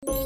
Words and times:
Assalamualaikum 0.00 0.16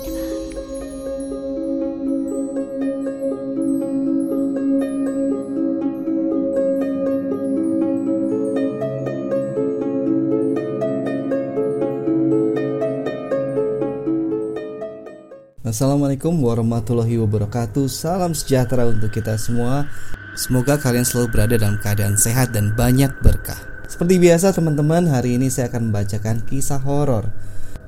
warahmatullahi 16.38 17.18
wabarakatuh. 17.18 17.90
Salam 17.90 18.30
sejahtera 18.30 18.86
untuk 18.86 19.10
kita 19.10 19.34
semua. 19.34 19.90
Semoga 20.38 20.78
kalian 20.78 21.02
selalu 21.02 21.34
berada 21.34 21.58
dalam 21.58 21.82
keadaan 21.82 22.14
sehat 22.14 22.54
dan 22.54 22.78
banyak 22.78 23.10
berkah. 23.26 23.58
Seperti 23.90 24.22
biasa 24.22 24.54
teman-teman 24.54 25.10
hari 25.10 25.34
ini 25.34 25.50
saya 25.50 25.66
akan 25.66 25.90
membacakan 25.90 26.46
kisah 26.46 26.78
horor 26.78 27.26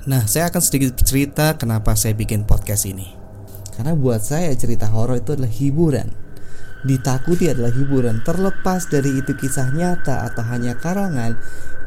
Nah 0.07 0.23
saya 0.31 0.47
akan 0.55 0.63
sedikit 0.63 1.03
cerita 1.03 1.59
kenapa 1.59 1.99
saya 1.99 2.15
bikin 2.15 2.47
podcast 2.47 2.87
ini 2.87 3.11
Karena 3.75 3.99
buat 3.99 4.23
saya 4.23 4.55
cerita 4.55 4.87
horor 4.87 5.19
itu 5.19 5.35
adalah 5.35 5.51
hiburan 5.51 6.15
Ditakuti 6.87 7.51
adalah 7.51 7.75
hiburan 7.75 8.23
Terlepas 8.23 8.87
dari 8.87 9.19
itu 9.19 9.35
kisah 9.35 9.75
nyata 9.75 10.31
atau 10.31 10.47
hanya 10.47 10.79
karangan 10.79 11.35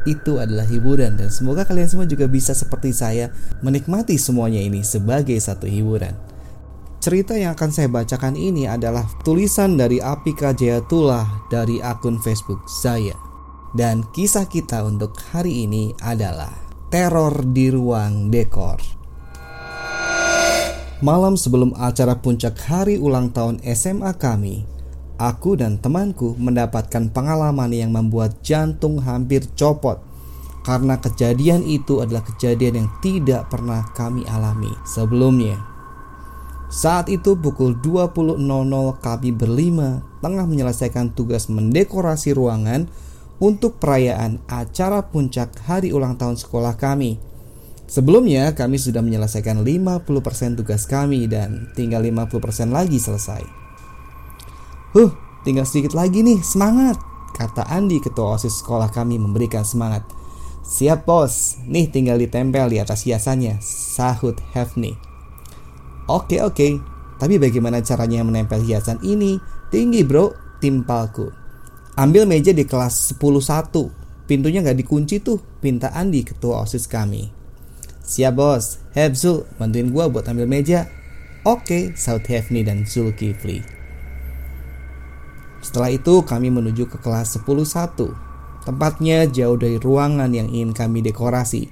itu 0.08 0.40
adalah 0.40 0.64
hiburan 0.64 1.20
dan 1.20 1.28
semoga 1.28 1.68
kalian 1.68 1.84
semua 1.84 2.08
juga 2.08 2.24
bisa 2.24 2.56
seperti 2.56 2.96
saya 2.96 3.28
menikmati 3.60 4.16
semuanya 4.16 4.56
ini 4.56 4.80
sebagai 4.80 5.36
satu 5.36 5.68
hiburan. 5.68 6.16
Cerita 7.00 7.36
yang 7.36 7.56
akan 7.56 7.68
saya 7.72 7.88
bacakan 7.88 8.36
ini 8.36 8.68
adalah 8.68 9.04
tulisan 9.24 9.76
dari 9.76 10.00
Apika 10.00 10.52
Jayatullah 10.52 11.48
dari 11.48 11.80
akun 11.80 12.20
Facebook 12.20 12.64
saya. 12.68 13.16
Dan 13.76 14.04
kisah 14.12 14.48
kita 14.48 14.84
untuk 14.84 15.16
hari 15.32 15.64
ini 15.64 15.96
adalah 16.00 16.69
Teror 16.90 17.46
di 17.54 17.70
Ruang 17.70 18.34
Dekor. 18.34 18.82
Malam 21.06 21.38
sebelum 21.38 21.70
acara 21.78 22.18
puncak 22.18 22.58
hari 22.66 22.98
ulang 22.98 23.30
tahun 23.30 23.62
SMA 23.62 24.10
kami, 24.18 24.66
aku 25.14 25.54
dan 25.54 25.78
temanku 25.78 26.34
mendapatkan 26.34 27.14
pengalaman 27.14 27.70
yang 27.70 27.94
membuat 27.94 28.42
jantung 28.42 28.98
hampir 29.06 29.46
copot 29.54 30.02
karena 30.66 30.98
kejadian 30.98 31.62
itu 31.62 32.02
adalah 32.02 32.26
kejadian 32.26 32.82
yang 32.82 32.90
tidak 32.98 33.46
pernah 33.46 33.86
kami 33.94 34.26
alami 34.26 34.74
sebelumnya. 34.82 35.62
Saat 36.74 37.06
itu 37.06 37.38
pukul 37.38 37.78
20.00 37.78 38.34
kami 38.98 39.30
berlima 39.30 40.02
tengah 40.18 40.42
menyelesaikan 40.42 41.14
tugas 41.14 41.46
mendekorasi 41.46 42.34
ruangan 42.34 42.90
untuk 43.40 43.80
perayaan 43.80 44.44
acara 44.46 45.08
puncak 45.08 45.56
hari 45.64 45.90
ulang 45.90 46.20
tahun 46.20 46.36
sekolah 46.36 46.76
kami. 46.76 47.16
Sebelumnya 47.90 48.54
kami 48.54 48.78
sudah 48.78 49.02
menyelesaikan 49.02 49.66
50% 49.66 50.60
tugas 50.62 50.86
kami 50.86 51.26
dan 51.26 51.74
tinggal 51.74 52.06
50% 52.06 52.70
lagi 52.70 53.02
selesai. 53.02 53.42
Huh, 54.94 55.10
tinggal 55.42 55.66
sedikit 55.66 55.98
lagi 55.98 56.22
nih, 56.22 56.38
semangat. 56.44 57.00
Kata 57.34 57.66
Andi, 57.66 57.98
ketua 57.98 58.38
OSIS 58.38 58.62
sekolah 58.62 58.94
kami 58.94 59.18
memberikan 59.18 59.66
semangat. 59.66 60.06
Siap 60.60 61.02
bos, 61.02 61.58
nih 61.66 61.90
tinggal 61.90 62.20
ditempel 62.20 62.70
di 62.70 62.78
atas 62.78 63.02
hiasannya, 63.02 63.58
sahut 63.58 64.38
Hefni. 64.54 64.94
Oke 66.06 66.38
oke, 66.38 66.78
tapi 67.18 67.42
bagaimana 67.42 67.82
caranya 67.82 68.22
menempel 68.22 68.62
hiasan 68.62 69.02
ini? 69.02 69.42
Tinggi 69.70 70.06
bro, 70.06 70.30
timpalku. 70.62 71.39
Ambil 71.98 72.22
meja 72.26 72.54
di 72.54 72.62
kelas 72.62 73.18
101, 73.18 73.90
pintunya 74.30 74.62
nggak 74.62 74.78
dikunci 74.78 75.18
tuh, 75.18 75.42
pinta 75.58 75.90
Andi, 75.90 76.22
ketua 76.22 76.62
OSIS 76.62 76.86
kami. 76.86 77.26
Siap 78.06 78.34
bos, 78.34 78.78
Hebzul, 78.94 79.46
bantuin 79.58 79.90
gua 79.90 80.06
buat 80.06 80.26
ambil 80.30 80.46
meja. 80.46 80.86
Oke, 81.42 81.94
saut 81.98 82.22
Hefni 82.26 82.62
dan 82.62 82.86
Zulkifli. 82.86 83.62
Setelah 85.60 85.90
itu 85.92 86.22
kami 86.22 86.48
menuju 86.50 86.86
ke 86.88 86.98
kelas 87.02 87.38
101. 87.42 88.10
Tempatnya 88.60 89.24
jauh 89.26 89.56
dari 89.56 89.80
ruangan 89.80 90.30
yang 90.30 90.46
ingin 90.52 90.76
kami 90.76 91.00
dekorasi 91.00 91.68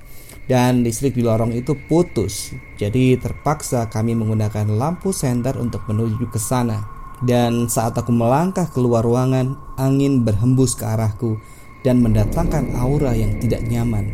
dan 0.49 0.81
listrik 0.83 1.15
di 1.15 1.23
lorong 1.23 1.53
itu 1.53 1.77
putus. 1.87 2.57
Jadi 2.81 3.21
terpaksa 3.21 3.87
kami 3.93 4.17
menggunakan 4.17 4.67
lampu 4.73 5.12
senter 5.12 5.61
untuk 5.61 5.84
menuju 5.87 6.27
ke 6.33 6.41
sana. 6.41 6.97
Dan 7.19 7.67
saat 7.67 7.99
aku 7.99 8.15
melangkah 8.15 8.71
keluar 8.71 9.03
ruangan, 9.03 9.59
angin 9.75 10.23
berhembus 10.23 10.79
ke 10.79 10.87
arahku 10.87 11.43
dan 11.83 11.99
mendatangkan 11.99 12.79
aura 12.79 13.15
yang 13.15 13.39
tidak 13.43 13.67
nyaman. 13.67 14.11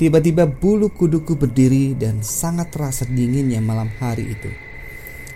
Tiba-tiba 0.00 0.48
bulu 0.48 0.88
kuduku 0.88 1.36
berdiri 1.36 1.92
dan 1.92 2.24
sangat 2.24 2.72
terasa 2.72 3.04
dinginnya 3.04 3.60
malam 3.60 3.92
hari 4.00 4.32
itu. 4.32 4.48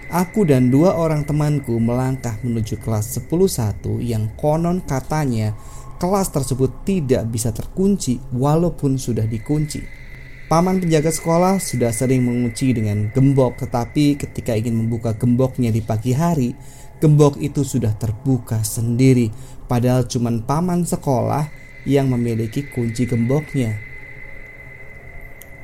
Aku 0.08 0.44
dan 0.44 0.68
dua 0.72 0.96
orang 0.96 1.24
temanku 1.24 1.76
melangkah 1.80 2.36
menuju 2.44 2.80
kelas 2.80 3.16
101 3.18 4.00
yang 4.04 4.32
konon 4.36 4.84
katanya 4.84 5.56
kelas 5.96 6.32
tersebut 6.32 6.84
tidak 6.84 7.24
bisa 7.28 7.52
terkunci 7.52 8.20
walaupun 8.32 9.00
sudah 9.00 9.24
dikunci. 9.24 10.03
Paman 10.44 10.76
penjaga 10.76 11.08
sekolah 11.08 11.56
sudah 11.56 11.88
sering 11.88 12.28
mengunci 12.28 12.76
dengan 12.76 13.08
gembok 13.08 13.64
tetapi 13.64 14.20
ketika 14.20 14.52
ingin 14.52 14.76
membuka 14.76 15.16
gemboknya 15.16 15.72
di 15.72 15.80
pagi 15.80 16.12
hari, 16.12 16.52
gembok 17.00 17.40
itu 17.40 17.64
sudah 17.64 17.96
terbuka 17.96 18.60
sendiri 18.60 19.32
padahal 19.64 20.04
cuma 20.04 20.28
paman 20.44 20.84
sekolah 20.84 21.48
yang 21.88 22.12
memiliki 22.12 22.68
kunci 22.68 23.08
gemboknya. 23.08 23.72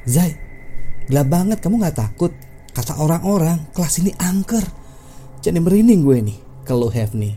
Zai, 0.08 0.32
gelap 1.12 1.28
banget 1.28 1.60
kamu 1.60 1.84
gak 1.84 2.00
takut? 2.00 2.32
Kata 2.72 3.04
orang-orang, 3.04 3.68
kelas 3.76 4.00
ini 4.00 4.16
angker. 4.16 4.64
Jadi 5.44 5.60
merinding 5.60 6.00
gue 6.00 6.18
nih, 6.24 6.38
kalau 6.64 6.88
Hefni. 6.88 7.36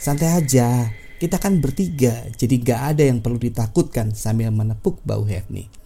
Santai 0.00 0.40
aja, 0.40 0.88
kita 1.20 1.36
kan 1.36 1.60
bertiga, 1.60 2.24
jadi 2.32 2.54
gak 2.56 2.80
ada 2.96 3.02
yang 3.04 3.20
perlu 3.20 3.36
ditakutkan 3.36 4.16
sambil 4.16 4.48
menepuk 4.48 5.04
bau 5.04 5.28
Hefni. 5.28 5.81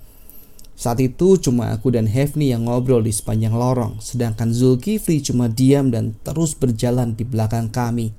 Saat 0.76 1.00
itu 1.00 1.40
cuma 1.40 1.72
aku 1.72 1.88
dan 1.88 2.04
Hefni 2.04 2.52
yang 2.52 2.68
ngobrol 2.68 3.00
di 3.00 3.08
sepanjang 3.08 3.56
lorong, 3.56 3.96
sedangkan 3.96 4.52
Zulkifli 4.52 5.24
cuma 5.24 5.48
diam 5.48 5.88
dan 5.88 6.12
terus 6.20 6.52
berjalan 6.52 7.16
di 7.16 7.24
belakang 7.24 7.72
kami. 7.72 8.12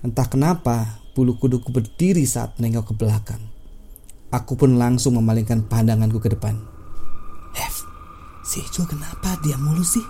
Entah 0.00 0.24
kenapa, 0.24 1.04
bulu 1.12 1.36
kuduku 1.36 1.68
berdiri 1.68 2.24
saat 2.24 2.56
menengok 2.56 2.90
ke 2.90 2.94
belakang. 2.96 3.44
Aku 4.32 4.56
pun 4.56 4.80
langsung 4.80 5.20
memalingkan 5.20 5.68
pandanganku 5.68 6.16
ke 6.16 6.32
depan. 6.32 6.56
Hef, 7.52 7.84
Si 8.40 8.58
Icul 8.58 8.82
kenapa 8.88 9.38
dia 9.46 9.54
mulu 9.54 9.86
sih? 9.86 10.02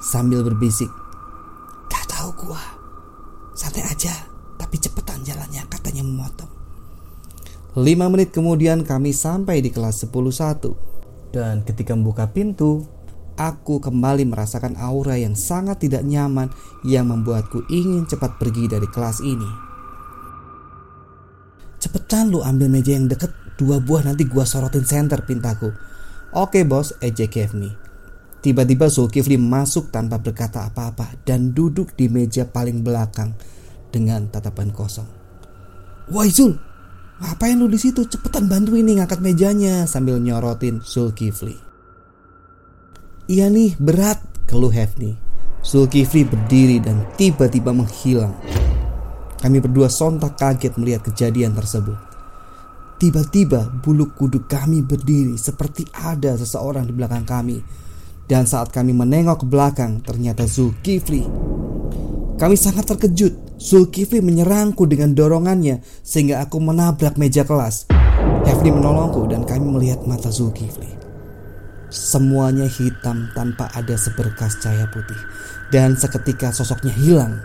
Sambil 0.00 0.40
berbisik. 0.40 0.88
Gak 1.92 2.08
tahu 2.08 2.48
gua. 2.48 2.62
Santai 3.52 3.84
aja, 3.84 4.14
tapi 4.56 4.80
cepetan 4.80 5.20
jalannya 5.20 5.60
katanya 5.68 6.00
memotong. 6.00 6.55
Lima 7.76 8.08
menit 8.08 8.32
kemudian 8.32 8.88
kami 8.88 9.12
sampai 9.12 9.60
di 9.60 9.68
kelas 9.68 10.00
101 10.08 10.96
dan 11.36 11.60
ketika 11.60 11.92
membuka 11.92 12.24
pintu, 12.32 12.88
aku 13.36 13.84
kembali 13.84 14.24
merasakan 14.24 14.80
aura 14.80 15.20
yang 15.20 15.36
sangat 15.36 15.84
tidak 15.84 16.00
nyaman 16.08 16.48
yang 16.88 17.12
membuatku 17.12 17.68
ingin 17.68 18.08
cepat 18.08 18.40
pergi 18.40 18.64
dari 18.72 18.88
kelas 18.88 19.20
ini. 19.20 19.50
Cepetan 21.76 22.32
lu 22.32 22.40
ambil 22.40 22.72
meja 22.72 22.96
yang 22.96 23.12
deket 23.12 23.28
dua 23.60 23.76
buah 23.84 24.08
nanti 24.08 24.24
gua 24.24 24.48
sorotin 24.48 24.88
center 24.88 25.20
pintaku. 25.28 25.68
Oke 26.32 26.64
bos, 26.64 26.96
ejek 27.04 27.28
Kevni. 27.28 27.68
Tiba-tiba 28.40 28.88
Zulkifli 28.88 29.36
masuk 29.36 29.92
tanpa 29.92 30.16
berkata 30.16 30.64
apa-apa 30.64 31.12
dan 31.28 31.52
duduk 31.52 31.92
di 31.92 32.08
meja 32.08 32.48
paling 32.48 32.80
belakang 32.80 33.36
dengan 33.92 34.32
tatapan 34.32 34.72
kosong. 34.72 35.08
Woi 36.08 36.32
Zul, 36.32 36.56
ngapain 37.22 37.56
lu 37.56 37.68
di 37.70 37.80
situ? 37.80 38.04
Cepetan 38.04 38.48
bantu 38.48 38.76
ini 38.76 39.00
ngangkat 39.00 39.20
mejanya 39.24 39.88
sambil 39.88 40.20
nyorotin 40.20 40.84
Zulkifli. 40.84 41.56
Iya 43.26 43.50
nih, 43.50 43.74
berat, 43.80 44.22
keluh 44.46 44.70
Hefni. 44.70 45.18
Zulkifli 45.66 46.22
berdiri 46.22 46.78
dan 46.78 47.10
tiba-tiba 47.18 47.74
menghilang. 47.74 48.38
Kami 49.42 49.58
berdua 49.58 49.90
sontak 49.90 50.38
kaget 50.38 50.78
melihat 50.78 51.02
kejadian 51.10 51.52
tersebut. 51.58 51.98
Tiba-tiba 52.96 53.68
bulu 53.84 54.14
kuduk 54.14 54.48
kami 54.48 54.80
berdiri 54.80 55.36
seperti 55.36 55.84
ada 55.92 56.32
seseorang 56.38 56.88
di 56.88 56.94
belakang 56.94 57.26
kami. 57.26 57.58
Dan 58.26 58.48
saat 58.48 58.74
kami 58.74 58.90
menengok 58.90 59.42
ke 59.42 59.46
belakang, 59.46 60.02
ternyata 60.02 60.48
Zulkifli. 60.48 61.55
Kami 62.36 62.56
sangat 62.56 62.84
terkejut. 62.88 63.34
Zulkifli 63.56 64.20
menyerangku 64.20 64.84
dengan 64.84 65.16
dorongannya 65.16 65.80
sehingga 66.04 66.44
aku 66.44 66.60
menabrak 66.60 67.16
meja 67.16 67.48
kelas. 67.48 67.88
Hefni 68.44 68.70
menolongku 68.70 69.24
dan 69.26 69.48
kami 69.48 69.64
melihat 69.64 70.04
mata 70.04 70.28
Zulkifli. 70.28 70.92
Semuanya 71.88 72.68
hitam 72.68 73.32
tanpa 73.32 73.72
ada 73.72 73.96
seberkas 73.96 74.60
cahaya 74.60 74.84
putih. 74.92 75.18
Dan 75.72 75.96
seketika 75.96 76.52
sosoknya 76.52 76.92
hilang. 76.92 77.40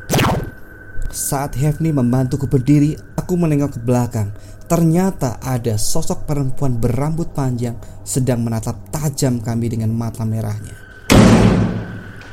Saat 1.11 1.55
Hefni 1.55 1.95
membantuku 1.95 2.47
berdiri, 2.47 2.95
aku 3.15 3.35
menengok 3.35 3.75
ke 3.75 3.79
belakang 3.83 4.31
Ternyata 4.71 5.43
ada 5.43 5.75
sosok 5.75 6.23
perempuan 6.23 6.79
berambut 6.79 7.35
panjang 7.35 7.75
sedang 8.07 8.39
menatap 8.39 8.87
tajam 8.87 9.43
kami 9.43 9.67
dengan 9.67 9.91
mata 9.91 10.23
merahnya. 10.23 10.71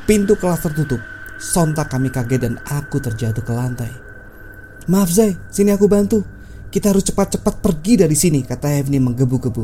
Pintu 0.07 0.39
kelas 0.39 0.63
tertutup. 0.63 1.18
Sontak 1.39 1.87
kami 1.87 2.11
kaget 2.11 2.43
dan 2.43 2.55
aku 2.67 2.99
terjatuh 2.99 3.39
ke 3.39 3.53
lantai. 3.55 3.87
Maaf 4.91 5.07
Zai, 5.07 5.39
sini 5.47 5.71
aku 5.71 5.87
bantu. 5.87 6.19
Kita 6.67 6.91
harus 6.91 7.07
cepat-cepat 7.07 7.63
pergi 7.63 7.95
dari 7.95 8.13
sini, 8.13 8.43
kata 8.43 8.75
Evni 8.75 8.99
menggebu-gebu. 8.99 9.63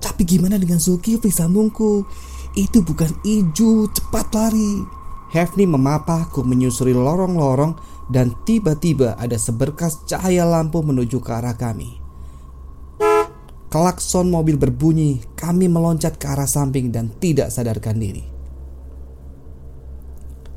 Tapi 0.00 0.24
gimana 0.24 0.56
dengan 0.56 0.80
Zulkifli 0.80 1.28
sambungku? 1.28 2.08
Itu 2.56 2.80
bukan 2.80 3.20
Iju, 3.20 3.92
cepat 3.92 4.32
lari. 4.32 4.80
Hefni 5.30 5.68
memapahku 5.68 6.42
menyusuri 6.42 6.96
lorong-lorong 6.96 7.78
dan 8.10 8.34
tiba-tiba 8.42 9.14
ada 9.14 9.38
seberkas 9.38 10.02
cahaya 10.08 10.42
lampu 10.42 10.82
menuju 10.82 11.22
ke 11.22 11.30
arah 11.30 11.54
kami. 11.54 12.02
Klakson 13.70 14.34
mobil 14.34 14.58
berbunyi, 14.58 15.22
kami 15.38 15.70
meloncat 15.70 16.18
ke 16.18 16.26
arah 16.26 16.50
samping 16.50 16.90
dan 16.90 17.14
tidak 17.22 17.54
sadarkan 17.54 18.02
diri. 18.02 18.39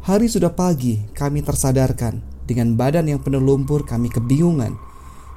Hari 0.03 0.27
sudah 0.27 0.51
pagi, 0.51 0.99
kami 1.15 1.47
tersadarkan. 1.47 2.19
Dengan 2.43 2.75
badan 2.75 3.07
yang 3.07 3.23
penuh 3.23 3.39
lumpur, 3.39 3.87
kami 3.87 4.11
kebingungan. 4.11 4.75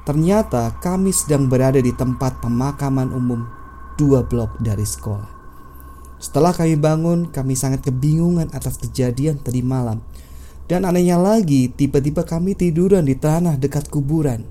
Ternyata 0.03 0.75
kami 0.83 1.15
sedang 1.15 1.47
berada 1.47 1.79
di 1.79 1.95
tempat 1.95 2.43
pemakaman 2.43 3.15
umum 3.15 3.47
dua 3.95 4.27
blok 4.27 4.59
dari 4.59 4.83
sekolah. 4.83 5.31
Setelah 6.19 6.51
kami 6.51 6.75
bangun, 6.75 7.31
kami 7.31 7.55
sangat 7.55 7.87
kebingungan 7.87 8.51
atas 8.51 8.75
kejadian 8.83 9.39
tadi 9.39 9.63
malam. 9.63 10.03
Dan 10.67 10.83
anehnya 10.83 11.15
lagi, 11.15 11.71
tiba-tiba 11.71 12.27
kami 12.27 12.51
tiduran 12.51 13.07
di 13.07 13.15
tanah 13.15 13.55
dekat 13.55 13.87
kuburan. 13.87 14.43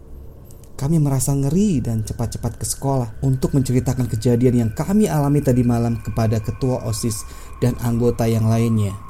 Kami 0.81 0.97
merasa 0.97 1.37
ngeri 1.37 1.85
dan 1.85 2.09
cepat-cepat 2.09 2.57
ke 2.57 2.65
sekolah 2.65 3.21
untuk 3.21 3.53
menceritakan 3.53 4.09
kejadian 4.09 4.65
yang 4.65 4.71
kami 4.73 5.13
alami 5.13 5.45
tadi 5.45 5.61
malam 5.61 6.01
kepada 6.01 6.41
ketua 6.41 6.89
OSIS 6.89 7.29
dan 7.61 7.77
anggota 7.85 8.25
yang 8.25 8.49
lainnya. 8.49 9.06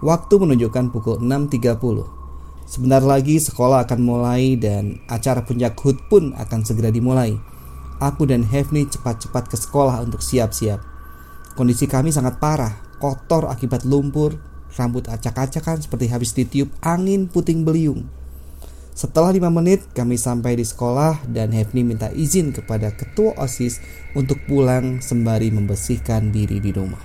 Waktu 0.00 0.32
menunjukkan 0.40 0.96
pukul 0.96 1.20
6.30. 1.20 1.76
Sebentar 2.64 3.04
lagi 3.04 3.36
sekolah 3.36 3.84
akan 3.84 4.00
mulai 4.00 4.56
dan 4.56 4.96
acara 5.12 5.44
puncak 5.44 5.76
HUT 5.76 6.08
pun 6.08 6.32
akan 6.40 6.64
segera 6.64 6.88
dimulai. 6.88 7.36
Aku 8.00 8.24
dan 8.24 8.40
Hefni 8.48 8.88
cepat-cepat 8.88 9.52
ke 9.52 9.60
sekolah 9.60 10.00
untuk 10.00 10.24
siap-siap. 10.24 10.80
Kondisi 11.52 11.84
kami 11.84 12.08
sangat 12.16 12.40
parah, 12.40 12.80
kotor 12.96 13.52
akibat 13.52 13.84
lumpur, 13.84 14.40
rambut 14.72 15.04
acak-acakan 15.04 15.84
seperti 15.84 16.08
habis 16.08 16.32
ditiup 16.32 16.72
angin 16.80 17.28
puting 17.28 17.68
beliung. 17.68 18.08
Setelah 18.96 19.36
lima 19.36 19.52
menit 19.52 19.84
kami 19.92 20.16
sampai 20.16 20.56
di 20.56 20.64
sekolah 20.64 21.28
dan 21.28 21.52
Hefni 21.52 21.84
minta 21.84 22.08
izin 22.08 22.56
kepada 22.56 22.88
ketua 22.96 23.36
OSIS 23.36 23.84
untuk 24.16 24.40
pulang 24.48 25.04
sembari 25.04 25.52
membersihkan 25.52 26.32
diri 26.32 26.56
di 26.56 26.72
rumah. 26.72 27.00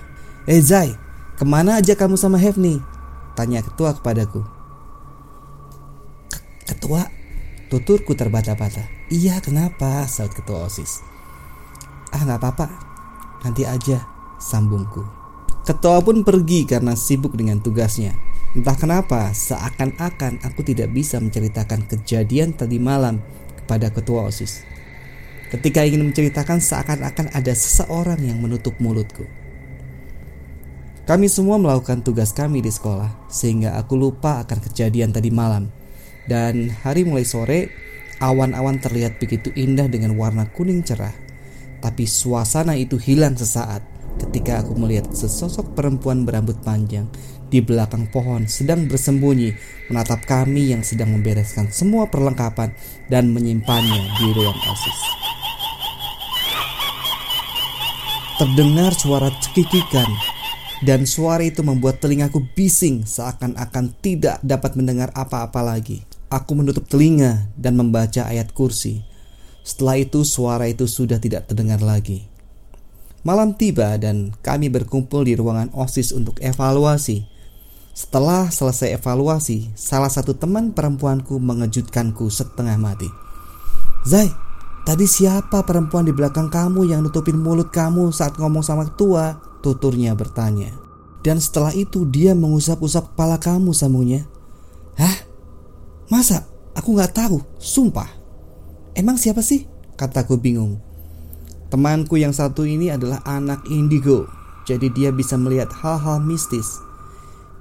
Eh 0.48 0.64
Zai, 0.64 1.05
ke 1.36 1.44
mana 1.44 1.76
aja 1.76 1.92
kamu 1.92 2.16
sama 2.16 2.40
Hefni? 2.40 2.80
Tanya 3.36 3.60
ketua 3.60 3.92
kepadaku. 3.92 4.40
Ketua, 6.64 7.04
tuturku 7.68 8.16
terbata-bata. 8.16 8.82
Iya 9.12 9.38
kenapa? 9.44 10.08
Saat 10.08 10.32
ketua 10.32 10.66
OSIS. 10.66 11.04
Ah 12.10 12.24
nggak 12.24 12.40
apa-apa, 12.40 12.66
nanti 13.44 13.68
aja, 13.68 14.08
sambungku. 14.40 15.04
Ketua 15.66 16.00
pun 16.00 16.24
pergi 16.24 16.64
karena 16.64 16.96
sibuk 16.96 17.36
dengan 17.36 17.60
tugasnya. 17.60 18.16
Entah 18.56 18.78
kenapa, 18.78 19.36
seakan-akan 19.36 20.40
aku 20.40 20.64
tidak 20.64 20.88
bisa 20.96 21.20
menceritakan 21.20 21.84
kejadian 21.84 22.56
tadi 22.56 22.80
malam 22.80 23.20
kepada 23.60 23.92
ketua 23.92 24.32
OSIS. 24.32 24.64
Ketika 25.52 25.84
ingin 25.84 26.08
menceritakan 26.08 26.58
seakan-akan 26.58 27.30
ada 27.36 27.52
seseorang 27.52 28.18
yang 28.24 28.40
menutup 28.40 28.74
mulutku. 28.80 29.28
Kami 31.06 31.30
semua 31.30 31.54
melakukan 31.54 32.02
tugas 32.02 32.34
kami 32.34 32.58
di 32.58 32.74
sekolah 32.74 33.30
sehingga 33.30 33.78
aku 33.78 33.94
lupa 33.94 34.42
akan 34.42 34.58
kejadian 34.58 35.14
tadi 35.14 35.30
malam. 35.30 35.70
Dan 36.26 36.66
hari 36.82 37.06
mulai 37.06 37.22
sore, 37.22 37.70
awan-awan 38.18 38.82
terlihat 38.82 39.22
begitu 39.22 39.54
indah 39.54 39.86
dengan 39.86 40.18
warna 40.18 40.50
kuning 40.50 40.82
cerah. 40.82 41.14
Tapi 41.78 42.10
suasana 42.10 42.74
itu 42.74 42.98
hilang 42.98 43.38
sesaat 43.38 43.86
ketika 44.18 44.66
aku 44.66 44.74
melihat 44.74 45.06
sesosok 45.14 45.78
perempuan 45.78 46.26
berambut 46.26 46.58
panjang 46.66 47.06
di 47.46 47.62
belakang 47.62 48.10
pohon 48.10 48.50
sedang 48.50 48.90
bersembunyi 48.90 49.54
menatap 49.86 50.26
kami 50.26 50.74
yang 50.74 50.82
sedang 50.82 51.14
membereskan 51.14 51.70
semua 51.70 52.10
perlengkapan 52.10 52.74
dan 53.06 53.30
menyimpannya 53.30 54.10
di 54.18 54.26
ruang 54.34 54.58
OSIS. 54.58 55.00
Terdengar 58.42 58.90
suara 58.98 59.30
cekikikan 59.38 60.35
dan 60.84 61.08
suara 61.08 61.40
itu 61.46 61.64
membuat 61.64 62.02
telingaku 62.02 62.44
bising 62.52 63.08
seakan-akan 63.08 63.96
tidak 64.02 64.42
dapat 64.44 64.76
mendengar 64.76 65.08
apa-apa 65.16 65.62
lagi. 65.64 66.04
Aku 66.28 66.58
menutup 66.58 66.84
telinga 66.90 67.48
dan 67.54 67.78
membaca 67.78 68.26
ayat 68.26 68.52
kursi. 68.52 69.06
Setelah 69.62 70.02
itu 70.02 70.26
suara 70.26 70.66
itu 70.68 70.84
sudah 70.84 71.16
tidak 71.22 71.48
terdengar 71.48 71.80
lagi. 71.80 72.26
Malam 73.22 73.54
tiba 73.54 73.96
dan 73.98 74.34
kami 74.42 74.70
berkumpul 74.70 75.26
di 75.26 75.34
ruangan 75.34 75.70
OSIS 75.74 76.14
untuk 76.14 76.38
evaluasi 76.38 77.36
setelah 77.96 78.52
selesai 78.52 78.92
evaluasi, 79.00 79.72
salah 79.72 80.12
satu 80.12 80.36
teman 80.36 80.76
perempuanku 80.76 81.40
mengejutkanku 81.40 82.28
setengah 82.28 82.76
mati. 82.76 83.08
Zai, 84.04 84.28
tadi 84.86 85.04
siapa 85.10 85.66
perempuan 85.66 86.06
di 86.06 86.14
belakang 86.14 86.46
kamu 86.46 86.86
yang 86.86 87.02
nutupin 87.02 87.36
mulut 87.36 87.74
kamu 87.74 88.14
saat 88.14 88.38
ngomong 88.38 88.62
sama 88.62 88.86
ketua? 88.86 89.42
Tuturnya 89.60 90.14
bertanya. 90.14 90.70
Dan 91.26 91.42
setelah 91.42 91.74
itu 91.74 92.06
dia 92.06 92.38
mengusap-usap 92.38 93.12
kepala 93.12 93.42
kamu 93.42 93.74
sambungnya. 93.74 94.22
Hah? 94.94 95.26
Masa? 96.06 96.46
Aku 96.78 96.94
gak 96.94 97.18
tahu, 97.18 97.42
sumpah. 97.58 98.06
Emang 98.94 99.18
siapa 99.18 99.42
sih? 99.42 99.66
Kataku 99.98 100.38
bingung. 100.38 100.78
Temanku 101.66 102.14
yang 102.14 102.30
satu 102.30 102.62
ini 102.62 102.94
adalah 102.94 103.26
anak 103.26 103.66
indigo, 103.66 104.30
jadi 104.70 104.86
dia 104.86 105.10
bisa 105.10 105.34
melihat 105.34 105.66
hal-hal 105.74 106.22
mistis. 106.22 106.78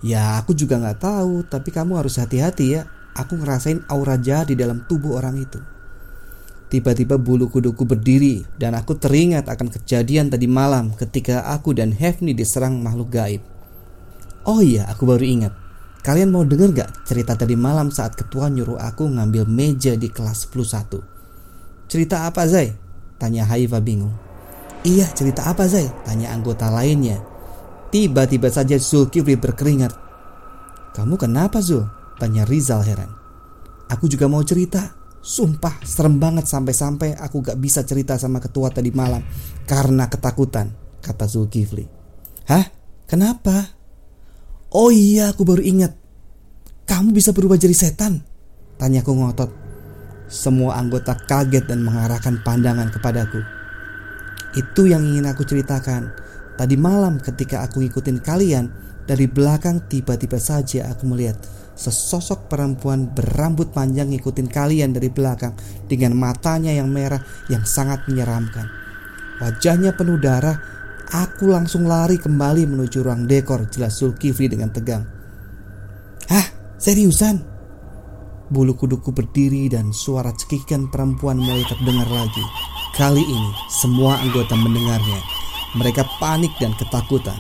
Ya 0.06 0.38
aku 0.38 0.54
juga 0.54 0.78
nggak 0.78 1.02
tahu, 1.02 1.42
tapi 1.50 1.74
kamu 1.74 1.98
harus 1.98 2.22
hati-hati 2.22 2.78
ya. 2.78 2.86
Aku 3.18 3.34
ngerasain 3.42 3.82
aura 3.90 4.22
jahat 4.22 4.54
di 4.54 4.56
dalam 4.60 4.86
tubuh 4.86 5.18
orang 5.18 5.42
itu. 5.42 5.58
Tiba-tiba 6.66 7.22
bulu 7.22 7.48
kuduku 7.48 7.86
berdiri 7.86 8.42
dan 8.58 8.74
aku 8.74 8.98
teringat 8.98 9.46
akan 9.46 9.70
kejadian 9.70 10.34
tadi 10.34 10.50
malam 10.50 10.92
ketika 10.98 11.46
aku 11.54 11.78
dan 11.78 11.94
Hefni 11.94 12.34
diserang 12.34 12.82
makhluk 12.82 13.14
gaib. 13.14 13.42
Oh 14.46 14.62
iya, 14.62 14.90
aku 14.90 15.06
baru 15.06 15.22
ingat. 15.22 15.54
Kalian 16.06 16.30
mau 16.30 16.46
denger 16.46 16.70
gak 16.74 16.92
cerita 17.06 17.34
tadi 17.34 17.58
malam 17.58 17.90
saat 17.90 18.14
ketua 18.14 18.46
nyuruh 18.50 18.78
aku 18.78 19.10
ngambil 19.10 19.50
meja 19.50 19.98
di 19.98 20.10
kelas 20.10 20.46
1? 20.50 21.90
Cerita 21.90 22.30
apa 22.30 22.46
Zai? 22.46 22.74
Tanya 23.18 23.46
Haifa 23.50 23.82
bingung. 23.82 24.14
Iya 24.86 25.10
cerita 25.14 25.50
apa 25.50 25.66
Zai? 25.66 25.90
Tanya 26.06 26.30
anggota 26.34 26.70
lainnya. 26.70 27.18
Tiba-tiba 27.90 28.54
saja 28.54 28.78
Zulkifli 28.78 29.34
berkeringat. 29.34 29.94
Kamu 30.94 31.18
kenapa 31.18 31.62
Zul? 31.62 31.90
Tanya 32.22 32.46
Rizal 32.46 32.86
heran. 32.86 33.10
Aku 33.90 34.10
juga 34.10 34.30
mau 34.30 34.42
cerita. 34.46 35.05
Sumpah 35.26 35.82
serem 35.82 36.22
banget 36.22 36.46
sampai-sampai 36.46 37.18
aku 37.18 37.42
gak 37.42 37.58
bisa 37.58 37.82
cerita 37.82 38.14
sama 38.14 38.38
ketua 38.38 38.70
tadi 38.70 38.94
malam 38.94 39.26
karena 39.66 40.06
ketakutan, 40.06 40.70
kata 41.02 41.26
Zulkifli. 41.26 41.90
Hah? 42.46 42.62
Kenapa? 43.10 43.74
Oh 44.70 44.94
iya, 44.94 45.34
aku 45.34 45.42
baru 45.42 45.66
ingat. 45.66 45.98
Kamu 46.86 47.10
bisa 47.10 47.34
berubah 47.34 47.58
jadi 47.58 47.74
setan? 47.74 48.22
Tanyaku 48.78 49.18
ngotot. 49.18 49.50
Semua 50.30 50.78
anggota 50.78 51.18
kaget 51.18 51.74
dan 51.74 51.82
mengarahkan 51.82 52.46
pandangan 52.46 52.94
kepadaku. 52.94 53.42
Itu 54.54 54.86
yang 54.86 55.10
ingin 55.10 55.26
aku 55.26 55.42
ceritakan. 55.42 56.14
Tadi 56.54 56.78
malam 56.78 57.18
ketika 57.18 57.66
aku 57.66 57.84
ngikutin 57.84 58.22
kalian 58.22 58.66
Dari 59.06 59.30
belakang 59.30 59.86
tiba-tiba 59.86 60.42
saja 60.42 60.90
aku 60.90 61.06
melihat 61.06 61.38
Sesosok 61.76 62.48
perempuan 62.48 63.12
berambut 63.12 63.76
panjang 63.76 64.08
ngikutin 64.16 64.48
kalian 64.48 64.96
dari 64.96 65.12
belakang 65.12 65.52
Dengan 65.86 66.16
matanya 66.16 66.72
yang 66.72 66.88
merah 66.88 67.20
yang 67.52 67.68
sangat 67.68 68.08
menyeramkan 68.08 68.72
Wajahnya 69.44 69.92
penuh 69.94 70.16
darah 70.16 70.56
Aku 71.12 71.52
langsung 71.52 71.86
lari 71.86 72.16
kembali 72.16 72.66
menuju 72.66 73.04
ruang 73.04 73.28
dekor 73.28 73.68
Jelas 73.70 74.00
Zulkifli 74.00 74.48
dengan 74.48 74.72
tegang 74.72 75.04
Hah? 76.32 76.48
Seriusan? 76.80 77.44
Bulu 78.48 78.74
kuduku 78.78 79.12
berdiri 79.12 79.68
dan 79.68 79.92
suara 79.92 80.32
cekikan 80.32 80.88
perempuan 80.88 81.38
mulai 81.38 81.68
terdengar 81.68 82.08
lagi 82.08 82.46
Kali 82.96 83.22
ini 83.22 83.52
semua 83.68 84.16
anggota 84.24 84.56
mendengarnya 84.56 85.46
mereka 85.76 86.08
panik 86.24 86.56
dan 86.56 86.72
ketakutan. 86.80 87.36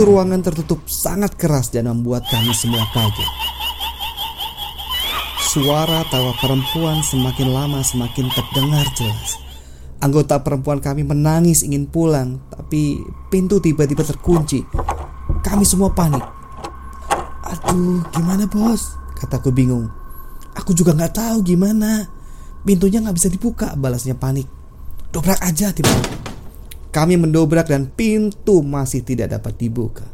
Pintu 0.00 0.16
ruangan 0.16 0.40
tertutup 0.40 0.80
sangat 0.88 1.36
keras 1.36 1.68
dan 1.68 1.84
membuat 1.84 2.24
kami 2.32 2.56
semua 2.56 2.88
kaget. 2.88 3.32
Suara 5.52 6.08
tawa 6.08 6.32
perempuan 6.40 7.04
semakin 7.04 7.52
lama 7.52 7.84
semakin 7.84 8.32
terdengar 8.32 8.88
jelas. 8.96 9.36
Anggota 10.00 10.40
perempuan 10.40 10.80
kami 10.80 11.04
menangis 11.04 11.60
ingin 11.60 11.84
pulang, 11.84 12.40
tapi 12.48 12.96
pintu 13.28 13.60
tiba-tiba 13.60 14.00
terkunci. 14.00 14.64
Kami 15.44 15.68
semua 15.68 15.92
panik. 15.92 16.24
Aduh, 17.44 18.00
gimana 18.16 18.48
bos? 18.48 18.96
Kataku 19.20 19.52
bingung. 19.52 19.92
Aku 20.56 20.72
juga 20.72 20.96
nggak 20.96 21.12
tahu 21.12 21.44
gimana. 21.44 22.08
Pintunya 22.64 23.04
nggak 23.04 23.20
bisa 23.20 23.28
dibuka, 23.28 23.76
balasnya 23.76 24.16
panik. 24.16 24.48
Dobrak 25.12 25.44
aja 25.44 25.68
tiba. 25.76 25.92
Kami 26.90 27.14
mendobrak 27.14 27.70
dan 27.70 27.86
pintu 27.94 28.66
masih 28.66 29.06
tidak 29.06 29.38
dapat 29.38 29.54
dibuka. 29.58 30.06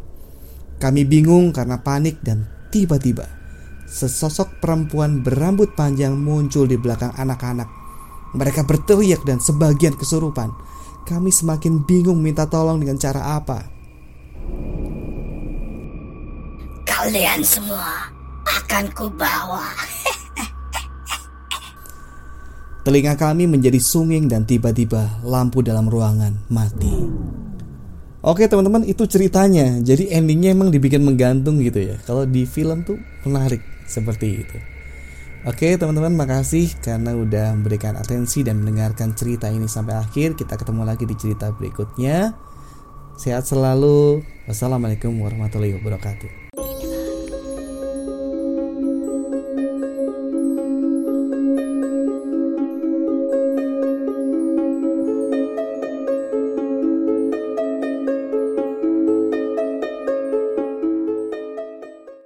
Kami 0.77 1.09
bingung 1.09 1.57
karena 1.57 1.81
panik 1.81 2.21
dan 2.21 2.45
tiba-tiba 2.69 3.25
sesosok 3.87 4.61
perempuan 4.61 5.25
berambut 5.25 5.73
panjang 5.73 6.13
muncul 6.19 6.69
di 6.69 6.77
belakang 6.77 7.15
anak-anak 7.17 7.87
mereka 8.37 8.69
berteriak 8.69 9.25
dan 9.25 9.41
sebagian 9.41 9.97
kesurupan. 9.97 10.53
Kami 11.09 11.33
semakin 11.33 11.89
bingung 11.89 12.21
minta 12.21 12.45
tolong 12.45 12.77
dengan 12.77 13.01
cara 13.01 13.41
apa. 13.41 13.65
Kalian 16.85 17.41
semua 17.41 18.13
akan 18.45 18.85
kubawa. 18.93 19.65
Telinga 22.87 23.19
kami 23.19 23.51
menjadi 23.51 23.83
sunging 23.83 24.31
dan 24.31 24.47
tiba-tiba 24.47 25.19
lampu 25.27 25.59
dalam 25.59 25.91
ruangan 25.91 26.47
mati. 26.47 26.95
Oke 28.23 28.47
teman-teman 28.47 28.87
itu 28.87 29.03
ceritanya. 29.11 29.83
Jadi 29.83 30.15
endingnya 30.15 30.55
emang 30.55 30.71
dibikin 30.71 31.03
menggantung 31.03 31.59
gitu 31.59 31.83
ya. 31.83 31.99
Kalau 32.07 32.23
di 32.31 32.47
film 32.47 32.87
tuh 32.87 32.95
menarik 33.27 33.59
seperti 33.91 34.39
itu. 34.39 34.59
Oke 35.51 35.75
teman-teman 35.75 36.15
makasih 36.15 36.79
karena 36.79 37.19
udah 37.19 37.59
memberikan 37.59 37.99
atensi 37.99 38.47
dan 38.47 38.63
mendengarkan 38.63 39.19
cerita 39.19 39.47
ini 39.47 39.71
sampai 39.71 39.95
akhir 39.95 40.35
Kita 40.35 40.59
ketemu 40.59 40.83
lagi 40.83 41.07
di 41.07 41.15
cerita 41.15 41.55
berikutnya 41.55 42.35
Sehat 43.15 43.47
selalu 43.47 44.27
Wassalamualaikum 44.51 45.15
warahmatullahi 45.23 45.79
wabarakatuh 45.79 46.46